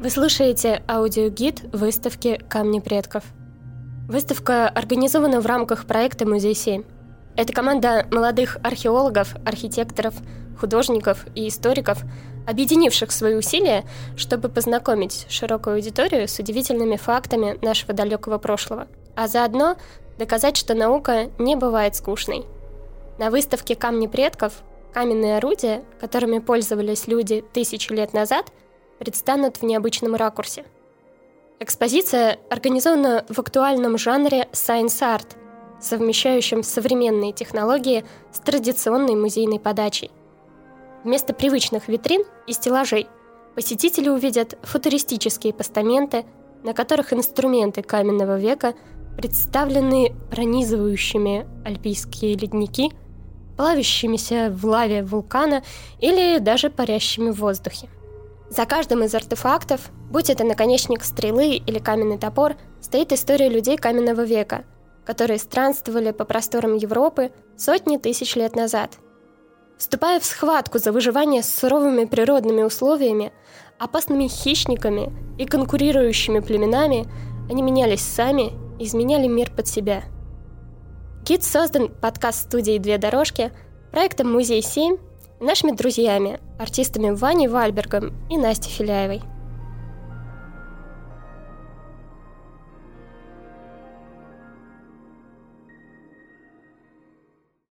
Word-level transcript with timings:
Вы 0.00 0.10
слушаете 0.10 0.80
аудиогид 0.86 1.60
выставки 1.72 2.40
«Камни 2.48 2.78
предков». 2.78 3.24
Выставка 4.06 4.68
организована 4.68 5.40
в 5.40 5.46
рамках 5.46 5.86
проекта 5.86 6.24
«Музей 6.24 6.52
7». 6.52 6.86
Это 7.36 7.52
команда 7.52 8.06
молодых 8.12 8.58
археологов, 8.62 9.34
архитекторов, 9.44 10.14
художников 10.56 11.26
и 11.34 11.48
историков, 11.48 11.98
объединивших 12.46 13.10
свои 13.10 13.34
усилия, 13.34 13.84
чтобы 14.16 14.48
познакомить 14.48 15.26
широкую 15.30 15.74
аудиторию 15.74 16.28
с 16.28 16.38
удивительными 16.38 16.94
фактами 16.94 17.58
нашего 17.60 17.92
далекого 17.92 18.38
прошлого, 18.38 18.86
а 19.16 19.26
заодно 19.26 19.78
доказать, 20.16 20.56
что 20.56 20.76
наука 20.76 21.28
не 21.40 21.56
бывает 21.56 21.96
скучной. 21.96 22.44
На 23.18 23.30
выставке 23.30 23.74
«Камни 23.74 24.06
предков» 24.06 24.62
каменные 24.94 25.38
орудия, 25.38 25.82
которыми 26.00 26.38
пользовались 26.38 27.08
люди 27.08 27.44
тысячи 27.52 27.92
лет 27.92 28.12
назад– 28.12 28.52
предстанут 28.98 29.58
в 29.58 29.62
необычном 29.62 30.14
ракурсе. 30.14 30.64
Экспозиция 31.60 32.38
организована 32.50 33.24
в 33.28 33.38
актуальном 33.38 33.98
жанре 33.98 34.48
Science 34.52 35.00
Art, 35.00 35.36
совмещающем 35.80 36.62
современные 36.62 37.32
технологии 37.32 38.04
с 38.32 38.38
традиционной 38.40 39.14
музейной 39.14 39.58
подачей. 39.58 40.10
Вместо 41.04 41.34
привычных 41.34 41.88
витрин 41.88 42.22
и 42.46 42.52
стеллажей 42.52 43.08
посетители 43.54 44.08
увидят 44.08 44.56
футуристические 44.62 45.52
постаменты, 45.52 46.24
на 46.62 46.74
которых 46.74 47.12
инструменты 47.12 47.82
каменного 47.82 48.38
века 48.38 48.74
представлены 49.16 50.14
пронизывающими 50.30 51.46
альпийские 51.64 52.36
ледники, 52.36 52.92
плавящимися 53.56 54.52
в 54.54 54.64
лаве 54.64 55.02
вулкана 55.02 55.64
или 55.98 56.38
даже 56.38 56.70
парящими 56.70 57.30
в 57.30 57.40
воздухе. 57.40 57.88
За 58.50 58.64
каждым 58.64 59.04
из 59.04 59.14
артефактов, 59.14 59.90
будь 60.10 60.30
это 60.30 60.44
наконечник 60.44 61.04
стрелы 61.04 61.56
или 61.56 61.78
каменный 61.78 62.18
топор, 62.18 62.56
стоит 62.80 63.12
история 63.12 63.48
людей 63.48 63.76
каменного 63.76 64.22
века, 64.22 64.64
которые 65.04 65.38
странствовали 65.38 66.12
по 66.12 66.24
просторам 66.24 66.74
Европы 66.74 67.30
сотни 67.56 67.98
тысяч 67.98 68.36
лет 68.36 68.56
назад. 68.56 68.98
Вступая 69.76 70.18
в 70.18 70.24
схватку 70.24 70.78
за 70.78 70.92
выживание 70.92 71.42
с 71.42 71.54
суровыми 71.54 72.04
природными 72.04 72.62
условиями, 72.62 73.32
опасными 73.78 74.26
хищниками 74.26 75.12
и 75.38 75.44
конкурирующими 75.44 76.40
племенами, 76.40 77.06
они 77.48 77.62
менялись 77.62 78.00
сами 78.00 78.52
и 78.78 78.84
изменяли 78.84 79.28
мир 79.28 79.50
под 79.54 79.68
себя. 79.68 80.02
Гид 81.22 81.44
создан 81.44 81.88
подкаст 81.88 82.46
студии 82.46 82.78
«Две 82.78 82.98
дорожки», 82.98 83.52
проектом 83.92 84.32
«Музей 84.32 84.60
7» 84.60 84.98
нашими 85.40 85.72
друзьями, 85.72 86.40
артистами 86.58 87.10
Ваней 87.10 87.48
Вальбергом 87.48 88.12
и 88.30 88.36
Настей 88.36 88.70
Филяевой. 88.70 89.22